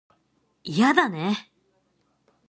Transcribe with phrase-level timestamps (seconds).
[0.63, 1.51] いやだね